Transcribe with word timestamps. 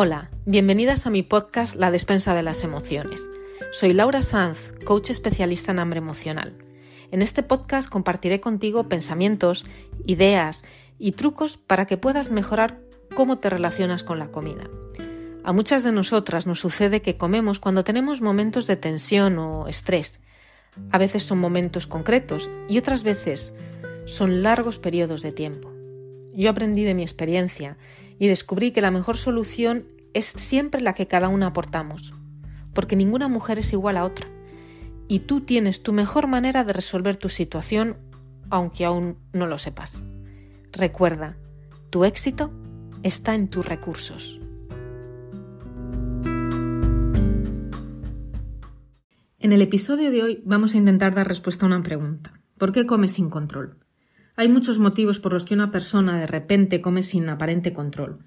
Hola, 0.00 0.30
bienvenidas 0.46 1.08
a 1.08 1.10
mi 1.10 1.24
podcast 1.24 1.74
La 1.74 1.90
despensa 1.90 2.32
de 2.32 2.44
las 2.44 2.62
emociones. 2.62 3.28
Soy 3.72 3.92
Laura 3.92 4.22
Sanz, 4.22 4.72
coach 4.84 5.10
especialista 5.10 5.72
en 5.72 5.80
hambre 5.80 5.98
emocional. 5.98 6.56
En 7.10 7.20
este 7.20 7.42
podcast 7.42 7.90
compartiré 7.90 8.38
contigo 8.40 8.88
pensamientos, 8.88 9.66
ideas 10.06 10.64
y 11.00 11.10
trucos 11.10 11.56
para 11.56 11.86
que 11.86 11.96
puedas 11.96 12.30
mejorar 12.30 12.78
cómo 13.16 13.38
te 13.38 13.50
relacionas 13.50 14.04
con 14.04 14.20
la 14.20 14.30
comida. 14.30 14.70
A 15.42 15.52
muchas 15.52 15.82
de 15.82 15.90
nosotras 15.90 16.46
nos 16.46 16.60
sucede 16.60 17.02
que 17.02 17.16
comemos 17.16 17.58
cuando 17.58 17.82
tenemos 17.82 18.20
momentos 18.20 18.68
de 18.68 18.76
tensión 18.76 19.36
o 19.38 19.66
estrés. 19.66 20.20
A 20.92 20.98
veces 20.98 21.24
son 21.24 21.38
momentos 21.38 21.88
concretos 21.88 22.48
y 22.68 22.78
otras 22.78 23.02
veces 23.02 23.56
son 24.04 24.44
largos 24.44 24.78
periodos 24.78 25.22
de 25.22 25.32
tiempo. 25.32 25.72
Yo 26.34 26.50
aprendí 26.50 26.84
de 26.84 26.94
mi 26.94 27.02
experiencia 27.02 27.76
y 28.18 28.28
descubrí 28.28 28.72
que 28.72 28.80
la 28.80 28.90
mejor 28.90 29.16
solución 29.16 29.86
es 30.14 30.26
siempre 30.26 30.80
la 30.80 30.94
que 30.94 31.06
cada 31.06 31.28
una 31.28 31.48
aportamos, 31.48 32.14
porque 32.74 32.96
ninguna 32.96 33.28
mujer 33.28 33.58
es 33.58 33.72
igual 33.72 33.96
a 33.96 34.04
otra, 34.04 34.28
y 35.08 35.20
tú 35.20 35.40
tienes 35.40 35.82
tu 35.82 35.92
mejor 35.92 36.26
manera 36.26 36.64
de 36.64 36.72
resolver 36.72 37.16
tu 37.16 37.28
situación 37.28 37.96
aunque 38.50 38.84
aún 38.84 39.18
no 39.32 39.46
lo 39.46 39.58
sepas. 39.58 40.04
Recuerda, 40.72 41.36
tu 41.90 42.04
éxito 42.04 42.50
está 43.02 43.34
en 43.34 43.48
tus 43.48 43.66
recursos. 43.66 44.40
En 49.40 49.52
el 49.52 49.62
episodio 49.62 50.10
de 50.10 50.22
hoy 50.22 50.42
vamos 50.44 50.74
a 50.74 50.78
intentar 50.78 51.14
dar 51.14 51.28
respuesta 51.28 51.64
a 51.64 51.68
una 51.68 51.82
pregunta. 51.82 52.40
¿Por 52.58 52.72
qué 52.72 52.86
comes 52.86 53.12
sin 53.12 53.30
control? 53.30 53.78
Hay 54.38 54.48
muchos 54.48 54.78
motivos 54.78 55.18
por 55.18 55.32
los 55.32 55.44
que 55.44 55.54
una 55.54 55.72
persona 55.72 56.16
de 56.16 56.28
repente 56.28 56.80
come 56.80 57.02
sin 57.02 57.28
aparente 57.28 57.72
control. 57.72 58.20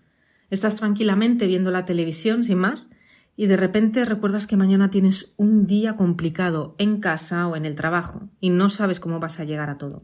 Estás 0.50 0.76
tranquilamente 0.76 1.48
viendo 1.48 1.72
la 1.72 1.86
televisión 1.86 2.44
sin 2.44 2.58
más 2.58 2.90
y 3.38 3.46
de 3.46 3.56
repente 3.56 4.04
recuerdas 4.04 4.46
que 4.46 4.58
mañana 4.58 4.90
tienes 4.90 5.34
un 5.38 5.66
día 5.66 5.96
complicado 5.96 6.76
en 6.80 7.00
casa 7.00 7.48
o 7.48 7.56
en 7.56 7.66
el 7.66 7.76
trabajo 7.76 8.28
y 8.42 8.50
no 8.50 8.68
sabes 8.68 9.00
cómo 9.00 9.22
vas 9.22 9.40
a 9.40 9.46
llegar 9.46 9.70
a 9.70 9.78
todo. 9.78 10.02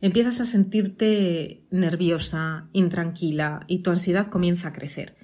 Empiezas 0.00 0.40
a 0.40 0.46
sentirte 0.46 1.66
nerviosa, 1.72 2.68
intranquila 2.72 3.64
y 3.66 3.82
tu 3.82 3.90
ansiedad 3.90 4.28
comienza 4.28 4.68
a 4.68 4.72
crecer. 4.72 5.16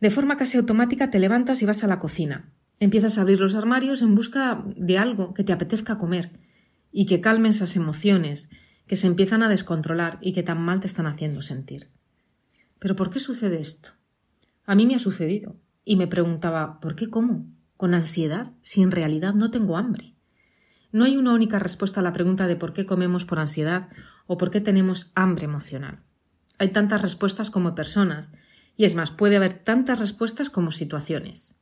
De 0.00 0.12
forma 0.12 0.36
casi 0.36 0.56
automática 0.56 1.10
te 1.10 1.18
levantas 1.18 1.62
y 1.62 1.66
vas 1.66 1.82
a 1.82 1.88
la 1.88 1.98
cocina. 1.98 2.52
Empiezas 2.78 3.18
a 3.18 3.22
abrir 3.22 3.40
los 3.40 3.56
armarios 3.56 4.02
en 4.02 4.14
busca 4.14 4.62
de 4.76 4.98
algo 4.98 5.34
que 5.34 5.42
te 5.42 5.52
apetezca 5.52 5.98
comer 5.98 6.30
y 6.92 7.06
que 7.06 7.20
calme 7.20 7.48
esas 7.48 7.74
emociones 7.74 8.48
que 8.86 8.96
se 8.96 9.06
empiezan 9.06 9.42
a 9.42 9.48
descontrolar 9.48 10.18
y 10.20 10.32
que 10.32 10.42
tan 10.42 10.60
mal 10.60 10.80
te 10.80 10.86
están 10.86 11.06
haciendo 11.06 11.42
sentir. 11.42 11.88
Pero 12.78 12.96
¿por 12.96 13.10
qué 13.10 13.20
sucede 13.20 13.60
esto? 13.60 13.90
A 14.64 14.74
mí 14.74 14.86
me 14.86 14.94
ha 14.94 14.98
sucedido 14.98 15.56
y 15.84 15.96
me 15.96 16.06
preguntaba 16.06 16.80
¿por 16.80 16.94
qué 16.94 17.10
como? 17.10 17.46
Con 17.76 17.94
ansiedad, 17.94 18.52
si 18.62 18.82
en 18.82 18.90
realidad 18.90 19.34
no 19.34 19.50
tengo 19.50 19.76
hambre. 19.76 20.14
No 20.92 21.04
hay 21.04 21.16
una 21.16 21.32
única 21.32 21.58
respuesta 21.58 22.00
a 22.00 22.02
la 22.02 22.12
pregunta 22.12 22.46
de 22.46 22.56
por 22.56 22.72
qué 22.74 22.84
comemos 22.86 23.24
por 23.24 23.38
ansiedad 23.38 23.88
o 24.26 24.36
por 24.36 24.50
qué 24.50 24.60
tenemos 24.60 25.10
hambre 25.14 25.46
emocional. 25.46 26.00
Hay 26.58 26.68
tantas 26.68 27.02
respuestas 27.02 27.50
como 27.50 27.74
personas, 27.74 28.32
y 28.76 28.84
es 28.84 28.94
más, 28.94 29.10
puede 29.10 29.36
haber 29.36 29.54
tantas 29.54 29.98
respuestas 29.98 30.50
como 30.50 30.70
situaciones. 30.70 31.56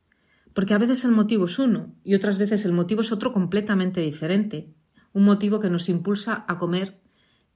Porque 0.53 0.73
a 0.73 0.77
veces 0.77 1.05
el 1.05 1.11
motivo 1.11 1.45
es 1.45 1.57
uno 1.59 1.95
y 2.03 2.15
otras 2.15 2.37
veces 2.37 2.65
el 2.65 2.73
motivo 2.73 3.01
es 3.01 3.11
otro 3.11 3.31
completamente 3.31 4.01
diferente, 4.01 4.73
un 5.13 5.23
motivo 5.23 5.59
que 5.59 5.69
nos 5.69 5.89
impulsa 5.89 6.45
a 6.47 6.57
comer 6.57 7.00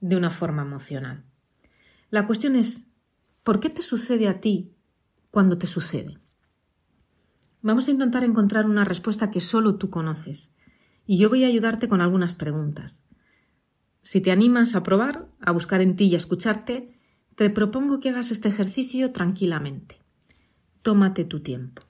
de 0.00 0.16
una 0.16 0.30
forma 0.30 0.62
emocional. 0.62 1.24
La 2.10 2.26
cuestión 2.26 2.56
es, 2.56 2.88
¿por 3.42 3.60
qué 3.60 3.70
te 3.70 3.82
sucede 3.82 4.28
a 4.28 4.40
ti 4.40 4.74
cuando 5.30 5.58
te 5.58 5.66
sucede? 5.66 6.18
Vamos 7.62 7.88
a 7.88 7.90
intentar 7.90 8.22
encontrar 8.22 8.66
una 8.66 8.84
respuesta 8.84 9.30
que 9.30 9.40
solo 9.40 9.76
tú 9.76 9.90
conoces, 9.90 10.52
y 11.06 11.18
yo 11.18 11.28
voy 11.28 11.44
a 11.44 11.48
ayudarte 11.48 11.88
con 11.88 12.00
algunas 12.00 12.34
preguntas. 12.34 13.02
Si 14.02 14.20
te 14.20 14.30
animas 14.30 14.74
a 14.74 14.82
probar, 14.82 15.28
a 15.40 15.50
buscar 15.50 15.80
en 15.80 15.96
ti 15.96 16.04
y 16.04 16.14
a 16.14 16.18
escucharte, 16.18 16.96
te 17.34 17.50
propongo 17.50 17.98
que 18.00 18.10
hagas 18.10 18.30
este 18.30 18.48
ejercicio 18.48 19.12
tranquilamente. 19.12 20.00
Tómate 20.82 21.24
tu 21.24 21.40
tiempo. 21.40 21.82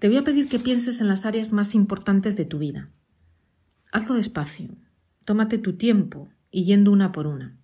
Te 0.00 0.08
voy 0.08 0.16
a 0.16 0.24
pedir 0.24 0.48
que 0.48 0.58
pienses 0.58 1.00
en 1.00 1.08
las 1.08 1.24
áreas 1.24 1.52
más 1.52 1.74
importantes 1.74 2.36
de 2.36 2.44
tu 2.44 2.58
vida. 2.58 2.90
Hazlo 3.92 4.16
despacio. 4.16 4.76
Tómate 5.24 5.56
tu 5.58 5.76
tiempo 5.76 6.28
y 6.54 6.62
yendo 6.62 6.92
una 6.92 7.10
por 7.10 7.26
una. 7.26 7.58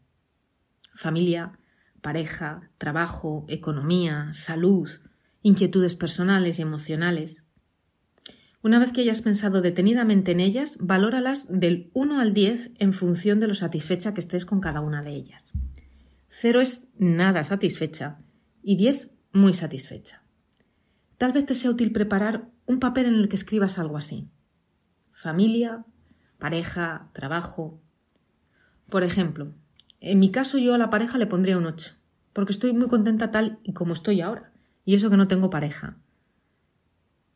Familia, 0.97 1.61
pareja, 2.03 2.71
trabajo, 2.77 3.45
economía, 3.47 4.31
salud, 4.33 4.91
inquietudes 5.43 5.95
personales 5.95 6.59
y 6.59 6.63
emocionales. 6.63 7.45
Una 8.63 8.81
vez 8.81 8.91
que 8.91 9.03
hayas 9.03 9.23
pensado 9.23 9.61
detenidamente 9.61 10.33
en 10.33 10.41
ellas, 10.41 10.77
valóralas 10.81 11.47
del 11.49 11.93
1 11.95 12.19
al 12.19 12.35
10 12.35 12.73
en 12.81 12.93
función 12.93 13.39
de 13.39 13.47
lo 13.47 13.55
satisfecha 13.55 14.13
que 14.13 14.21
estés 14.21 14.45
con 14.45 14.61
cada 14.61 14.81
una 14.81 15.05
de 15.05 15.13
ellas. 15.13 15.53
Cero 16.29 16.61
es 16.61 16.89
nada 16.99 17.45
satisfecha 17.45 18.19
y 18.61 18.77
10 18.77 19.13
muy 19.33 19.55
satisfecha. 19.55 20.25
Tal 21.17 21.33
vez 21.33 21.47
te 21.47 21.55
sea 21.55 21.71
útil 21.71 21.93
preparar 21.93 22.49
un 22.67 22.81
papel 22.81 23.07
en 23.07 23.15
el 23.15 23.29
que 23.29 23.37
escribas 23.37 23.79
algo 23.79 23.97
así. 23.97 24.29
Familia, 25.13 25.85
pareja, 26.39 27.09
trabajo, 27.13 27.81
por 28.91 29.05
ejemplo, 29.05 29.55
en 30.01 30.19
mi 30.19 30.31
caso 30.31 30.59
yo 30.59 30.75
a 30.75 30.79
la 30.79 30.91
pareja 30.91 31.19
le 31.19 31.27
pondría 31.27 31.57
un 31.57 31.67
8, 31.67 31.95
porque 32.33 32.53
estoy 32.53 32.73
muy 32.73 32.89
contenta 32.89 33.31
tal 33.31 33.59
y 33.63 33.73
como 33.73 33.93
estoy 33.93 34.21
ahora, 34.21 34.53
y 34.85 34.95
eso 34.95 35.11
que 35.11 35.17
no 35.17 35.29
tengo 35.29 35.51
pareja. 35.51 35.97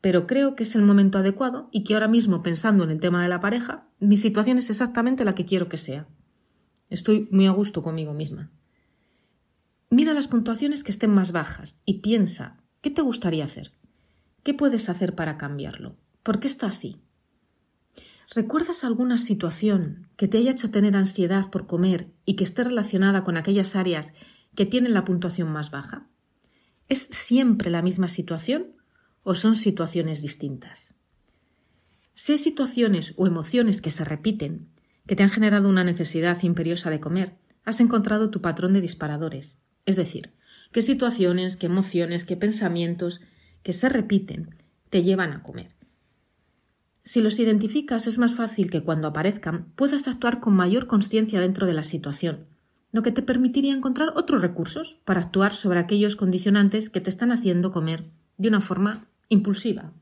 Pero 0.00 0.26
creo 0.26 0.54
que 0.54 0.65
es 0.65 0.75
el 0.75 0.82
momento 0.82 1.19
adecuado 1.19 1.69
y 1.72 1.84
que 1.84 1.94
ahora 1.94 2.09
mismo, 2.09 2.42
pensando 2.42 2.84
en 2.84 2.91
el 2.91 3.00
tema 3.00 3.22
de 3.22 3.28
la 3.28 3.41
pareja, 3.41 3.88
mi 4.00 4.16
situación 4.16 4.59
es 4.59 4.69
exactamente 4.69 5.25
la 5.25 5.34
que 5.34 5.47
quiero 5.47 5.69
que 5.69 5.78
sea. 5.78 6.06
Estoy 6.91 7.28
muy 7.31 7.47
a 7.47 7.53
gusto 7.53 7.82
conmigo 7.82 8.12
misma. 8.12 8.50
Mira 9.88 10.12
las 10.12 10.28
puntuaciones 10.28 10.84
que 10.84 10.91
estén 10.91 11.10
más 11.10 11.32
bajas 11.32 11.81
y 11.86 12.00
piensa, 12.00 12.59
¿qué 12.82 12.91
te 12.91 13.00
gustaría 13.00 13.44
hacer? 13.44 13.72
¿Qué 14.42 14.53
puedes 14.53 14.88
hacer 14.88 15.15
para 15.15 15.38
cambiarlo? 15.38 15.97
¿Por 16.22 16.41
qué 16.41 16.48
está 16.48 16.66
así? 16.66 17.00
¿Recuerdas 18.33 18.85
alguna 18.85 19.19
situación 19.19 20.09
que 20.17 20.29
te 20.29 20.39
haya 20.39 20.53
hecho 20.53 20.71
tener 20.71 20.97
ansiedad 20.97 21.51
por 21.51 21.67
comer 21.67 22.09
y 22.25 22.37
que 22.37 22.45
esté 22.45 22.65
relacionada 22.65 23.23
con 23.25 23.37
aquellas 23.37 23.77
áreas 23.77 24.15
que 24.55 24.67
tienen 24.67 24.95
la 24.95 25.05
puntuación 25.05 25.53
más 25.53 25.71
baja? 25.71 26.07
¿Es 26.89 27.09
siempre 27.11 27.71
la 27.71 27.83
misma 27.83 28.09
situación 28.09 28.77
o 29.23 29.34
son 29.34 29.57
situaciones 29.57 30.23
distintas? 30.23 30.95
Si 32.15 32.33
hay 32.33 32.39
situaciones 32.39 33.13
o 33.17 33.27
emociones 33.27 33.81
que 33.81 33.91
se 33.91 34.05
repiten, 34.05 34.69
que 35.07 35.17
te 35.17 35.23
han 35.23 35.31
generado 35.31 35.69
una 35.69 35.84
necesidad 35.84 36.43
imperiosa 36.43 36.91
de 36.91 37.01
comer, 37.01 37.37
has 37.65 37.81
encontrado 37.81 38.31
tu 38.31 38.41
patrón 38.41 38.73
de 38.73 38.81
disparadores. 38.81 39.59
Es 39.84 39.97
decir, 39.97 40.33
qué 40.73 40.81
situaciones, 40.83 41.57
qué 41.57 41.67
emociones, 41.67 42.25
qué 42.25 42.37
pensamientos 42.37 43.21
que 43.63 43.73
se 43.73 43.89
repiten 43.89 44.55
te 44.91 45.03
llevan 45.03 45.33
a 45.33 45.43
comer. 45.43 45.74
Si 47.04 47.20
los 47.20 47.38
identificas 47.38 48.06
es 48.06 48.19
más 48.19 48.34
fácil 48.34 48.70
que 48.70 48.82
cuando 48.82 49.09
aparezcan 49.09 49.66
puedas 49.76 50.09
actuar 50.09 50.41
con 50.41 50.54
mayor 50.54 50.87
conciencia 50.87 51.38
dentro 51.38 51.66
de 51.66 51.75
la 51.75 51.84
situación, 51.84 52.47
lo 52.92 53.03
que 53.03 53.12
te 53.12 53.20
permitiría 53.20 53.75
encontrar 53.75 54.15
otros 54.16 54.41
recursos 54.41 55.00
para 55.04 55.20
actuar 55.20 55.53
sobre 55.53 55.81
aquellos 55.81 56.16
condicionantes 56.16 56.88
que 56.88 57.03
te 57.03 57.10
están 57.10 57.31
haciendo 57.31 57.72
comer 57.72 58.10
de 58.38 58.48
una 58.48 58.62
forma 58.62 59.06
impulsiva. 59.28 59.92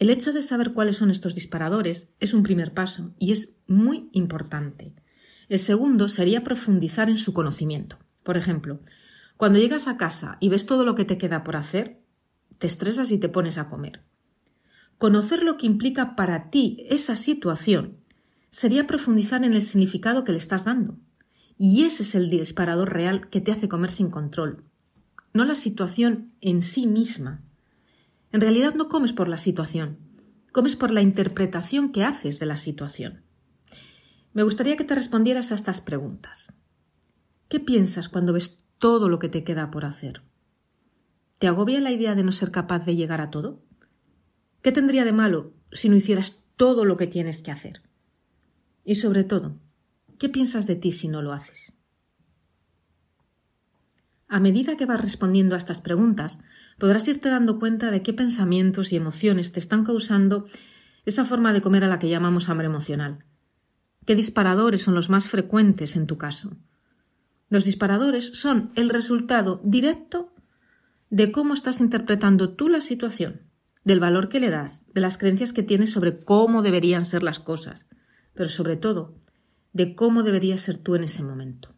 El 0.00 0.10
hecho 0.10 0.32
de 0.32 0.42
saber 0.42 0.72
cuáles 0.72 0.96
son 0.96 1.12
estos 1.12 1.36
disparadores 1.36 2.12
es 2.18 2.34
un 2.34 2.42
primer 2.42 2.74
paso 2.74 3.14
y 3.20 3.30
es 3.30 3.54
muy 3.68 4.08
importante. 4.10 4.94
El 5.48 5.60
segundo 5.60 6.08
sería 6.08 6.42
profundizar 6.42 7.08
en 7.08 7.18
su 7.18 7.32
conocimiento. 7.32 7.98
Por 8.24 8.36
ejemplo, 8.36 8.80
cuando 9.36 9.60
llegas 9.60 9.86
a 9.86 9.96
casa 9.96 10.38
y 10.40 10.48
ves 10.48 10.66
todo 10.66 10.84
lo 10.84 10.96
que 10.96 11.04
te 11.04 11.18
queda 11.18 11.44
por 11.44 11.54
hacer, 11.54 12.00
te 12.58 12.66
estresas 12.66 13.12
y 13.12 13.18
te 13.18 13.28
pones 13.28 13.58
a 13.58 13.68
comer. 13.68 14.02
Conocer 15.02 15.42
lo 15.42 15.56
que 15.56 15.66
implica 15.66 16.14
para 16.14 16.48
ti 16.48 16.86
esa 16.88 17.16
situación 17.16 17.96
sería 18.50 18.86
profundizar 18.86 19.42
en 19.42 19.52
el 19.52 19.62
significado 19.62 20.22
que 20.22 20.30
le 20.30 20.38
estás 20.38 20.64
dando. 20.64 20.96
Y 21.58 21.82
ese 21.82 22.04
es 22.04 22.14
el 22.14 22.30
disparador 22.30 22.92
real 22.92 23.28
que 23.28 23.40
te 23.40 23.50
hace 23.50 23.68
comer 23.68 23.90
sin 23.90 24.10
control, 24.10 24.62
no 25.34 25.44
la 25.44 25.56
situación 25.56 26.30
en 26.40 26.62
sí 26.62 26.86
misma. 26.86 27.42
En 28.30 28.40
realidad 28.40 28.76
no 28.76 28.88
comes 28.88 29.12
por 29.12 29.26
la 29.26 29.38
situación, 29.38 29.98
comes 30.52 30.76
por 30.76 30.92
la 30.92 31.02
interpretación 31.02 31.90
que 31.90 32.04
haces 32.04 32.38
de 32.38 32.46
la 32.46 32.56
situación. 32.56 33.22
Me 34.34 34.44
gustaría 34.44 34.76
que 34.76 34.84
te 34.84 34.94
respondieras 34.94 35.50
a 35.50 35.56
estas 35.56 35.80
preguntas. 35.80 36.52
¿Qué 37.48 37.58
piensas 37.58 38.08
cuando 38.08 38.34
ves 38.34 38.60
todo 38.78 39.08
lo 39.08 39.18
que 39.18 39.28
te 39.28 39.42
queda 39.42 39.72
por 39.72 39.84
hacer? 39.84 40.22
¿Te 41.40 41.48
agobia 41.48 41.80
la 41.80 41.90
idea 41.90 42.14
de 42.14 42.22
no 42.22 42.30
ser 42.30 42.52
capaz 42.52 42.84
de 42.86 42.94
llegar 42.94 43.20
a 43.20 43.32
todo? 43.32 43.64
¿Qué 44.62 44.70
tendría 44.70 45.04
de 45.04 45.12
malo 45.12 45.52
si 45.72 45.88
no 45.88 45.96
hicieras 45.96 46.44
todo 46.56 46.84
lo 46.84 46.96
que 46.96 47.08
tienes 47.08 47.42
que 47.42 47.50
hacer? 47.50 47.82
Y 48.84 48.94
sobre 48.94 49.24
todo, 49.24 49.58
¿qué 50.18 50.28
piensas 50.28 50.68
de 50.68 50.76
ti 50.76 50.92
si 50.92 51.08
no 51.08 51.20
lo 51.20 51.32
haces? 51.32 51.74
A 54.28 54.38
medida 54.40 54.76
que 54.76 54.86
vas 54.86 55.00
respondiendo 55.00 55.56
a 55.56 55.58
estas 55.58 55.80
preguntas, 55.80 56.40
podrás 56.78 57.06
irte 57.08 57.28
dando 57.28 57.58
cuenta 57.58 57.90
de 57.90 58.02
qué 58.02 58.12
pensamientos 58.12 58.92
y 58.92 58.96
emociones 58.96 59.52
te 59.52 59.60
están 59.60 59.84
causando 59.84 60.46
esa 61.04 61.24
forma 61.24 61.52
de 61.52 61.60
comer 61.60 61.82
a 61.84 61.88
la 61.88 61.98
que 61.98 62.08
llamamos 62.08 62.48
hambre 62.48 62.66
emocional. 62.66 63.24
¿Qué 64.06 64.14
disparadores 64.14 64.82
son 64.82 64.94
los 64.94 65.10
más 65.10 65.28
frecuentes 65.28 65.96
en 65.96 66.06
tu 66.06 66.18
caso? 66.18 66.56
Los 67.50 67.64
disparadores 67.64 68.28
son 68.38 68.70
el 68.76 68.88
resultado 68.88 69.60
directo 69.64 70.32
de 71.10 71.30
cómo 71.30 71.52
estás 71.52 71.80
interpretando 71.80 72.54
tú 72.54 72.68
la 72.68 72.80
situación, 72.80 73.51
del 73.84 74.00
valor 74.00 74.28
que 74.28 74.40
le 74.40 74.50
das, 74.50 74.86
de 74.92 75.00
las 75.00 75.18
creencias 75.18 75.52
que 75.52 75.62
tienes 75.62 75.90
sobre 75.90 76.24
cómo 76.24 76.62
deberían 76.62 77.06
ser 77.06 77.22
las 77.22 77.38
cosas, 77.38 77.86
pero 78.34 78.48
sobre 78.48 78.76
todo 78.76 79.14
de 79.72 79.94
cómo 79.94 80.22
deberías 80.22 80.60
ser 80.60 80.78
tú 80.78 80.94
en 80.94 81.04
ese 81.04 81.22
momento. 81.22 81.74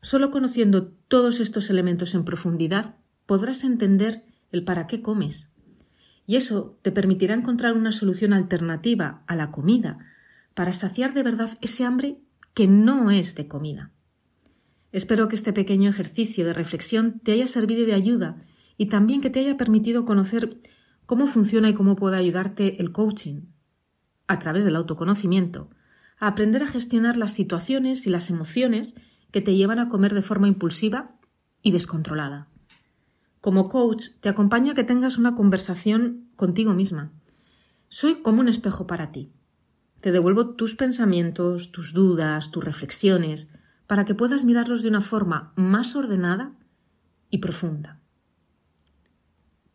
Solo 0.00 0.30
conociendo 0.30 0.88
todos 1.08 1.40
estos 1.40 1.70
elementos 1.70 2.14
en 2.14 2.24
profundidad 2.24 2.96
podrás 3.26 3.64
entender 3.64 4.24
el 4.50 4.64
para 4.64 4.86
qué 4.86 5.00
comes. 5.00 5.48
Y 6.26 6.36
eso 6.36 6.78
te 6.82 6.90
permitirá 6.92 7.34
encontrar 7.34 7.74
una 7.74 7.92
solución 7.92 8.32
alternativa 8.32 9.22
a 9.26 9.36
la 9.36 9.50
comida 9.50 9.98
para 10.54 10.72
saciar 10.72 11.14
de 11.14 11.22
verdad 11.22 11.50
ese 11.60 11.84
hambre 11.84 12.18
que 12.54 12.68
no 12.68 13.10
es 13.10 13.34
de 13.34 13.48
comida. 13.48 13.90
Espero 14.92 15.28
que 15.28 15.36
este 15.36 15.52
pequeño 15.52 15.88
ejercicio 15.88 16.44
de 16.44 16.52
reflexión 16.52 17.20
te 17.20 17.32
haya 17.32 17.46
servido 17.46 17.86
de 17.86 17.94
ayuda 17.94 18.44
y 18.76 18.86
también 18.86 19.20
que 19.20 19.30
te 19.30 19.40
haya 19.40 19.56
permitido 19.56 20.04
conocer 20.04 20.58
cómo 21.06 21.26
funciona 21.26 21.68
y 21.68 21.74
cómo 21.74 21.96
puede 21.96 22.16
ayudarte 22.16 22.80
el 22.80 22.92
coaching 22.92 23.42
a 24.26 24.38
través 24.38 24.64
del 24.64 24.76
autoconocimiento 24.76 25.70
a 26.18 26.28
aprender 26.28 26.62
a 26.62 26.68
gestionar 26.68 27.16
las 27.16 27.32
situaciones 27.32 28.06
y 28.06 28.10
las 28.10 28.30
emociones 28.30 28.94
que 29.32 29.40
te 29.40 29.56
llevan 29.56 29.80
a 29.80 29.88
comer 29.88 30.14
de 30.14 30.22
forma 30.22 30.46
impulsiva 30.46 31.16
y 31.62 31.72
descontrolada. 31.72 32.48
Como 33.40 33.68
coach 33.68 34.10
te 34.20 34.28
acompaño 34.28 34.70
a 34.70 34.74
que 34.76 34.84
tengas 34.84 35.18
una 35.18 35.34
conversación 35.34 36.28
contigo 36.36 36.74
misma. 36.74 37.10
Soy 37.88 38.22
como 38.22 38.40
un 38.40 38.48
espejo 38.48 38.86
para 38.86 39.10
ti. 39.10 39.32
Te 40.00 40.12
devuelvo 40.12 40.50
tus 40.50 40.76
pensamientos, 40.76 41.72
tus 41.72 41.92
dudas, 41.92 42.52
tus 42.52 42.64
reflexiones, 42.64 43.50
para 43.88 44.04
que 44.04 44.14
puedas 44.14 44.44
mirarlos 44.44 44.82
de 44.82 44.88
una 44.90 45.00
forma 45.00 45.52
más 45.56 45.96
ordenada 45.96 46.52
y 47.30 47.38
profunda. 47.38 48.01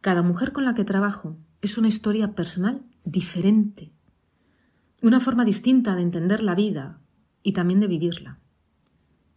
Cada 0.02 0.22
mujer 0.22 0.52
con 0.52 0.64
la 0.64 0.76
que 0.76 0.84
trabajo 0.84 1.38
es 1.62 1.78
una 1.78 1.88
historia 1.88 2.36
personal 2.36 2.84
diferente, 3.04 3.92
una 5.02 5.20
forma 5.20 5.44
distinta 5.44 5.96
de 5.96 6.04
entender 6.04 6.44
la 6.44 6.56
vida 6.56 7.00
y 7.42 7.54
también 7.54 7.80
de 7.80 7.88
vivirla. 7.88 8.40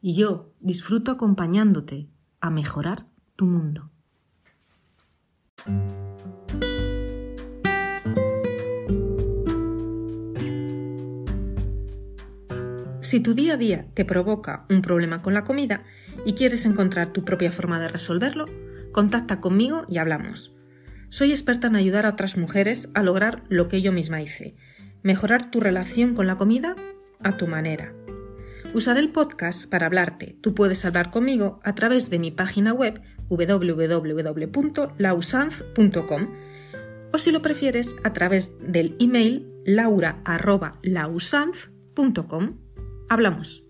Y 0.03 0.15
yo 0.15 0.53
disfruto 0.61 1.13
acompañándote 1.13 2.09
a 2.41 2.51
mejorar 2.51 3.07
tu 3.37 3.47
mundo. 3.47 3.91
Si 13.01 13.21
tu 13.21 13.35
día 13.35 13.55
a 13.55 13.57
día 13.57 13.87
te 13.95 14.05
provoca 14.05 14.67
un 14.71 14.83
problema 14.83 15.21
con 15.21 15.35
la 15.35 15.43
comida 15.43 15.83
y 16.25 16.35
quieres 16.35 16.65
encontrar 16.65 17.13
tu 17.13 17.25
propia 17.25 17.51
forma 17.51 17.81
de 17.81 17.89
resolverlo, 17.89 18.47
contacta 18.93 19.41
conmigo 19.41 19.85
y 19.89 19.99
hablamos. 19.99 20.55
Soy 21.09 21.31
experta 21.31 21.67
en 21.67 21.77
ayudar 21.77 22.07
a 22.07 22.11
otras 22.11 22.37
mujeres 22.37 22.89
a 22.95 23.03
lograr 23.03 23.43
lo 23.49 23.69
que 23.69 23.83
yo 23.83 23.93
misma 23.93 24.23
hice, 24.23 24.55
mejorar 25.03 25.51
tu 25.51 25.61
relación 25.61 26.15
con 26.15 26.27
la 26.27 26.37
comida 26.37 26.77
a 27.23 27.37
tu 27.37 27.47
manera. 27.47 27.93
Usaré 28.73 29.01
el 29.01 29.11
podcast 29.11 29.69
para 29.69 29.87
hablarte. 29.87 30.37
Tú 30.41 30.55
puedes 30.55 30.85
hablar 30.85 31.11
conmigo 31.11 31.59
a 31.65 31.75
través 31.75 32.09
de 32.11 32.21
mi 32.21 32.31
página 32.31 32.73
web 32.73 33.03
www.lausanz.com 33.29 36.29
o 37.13 37.19
si 37.19 37.33
lo 37.33 37.43
prefieres 37.43 37.97
a 38.05 38.13
través 38.13 38.53
del 38.61 38.95
email 39.01 39.53
laura.lausanz.com. 39.65 42.59
Hablamos. 43.09 43.70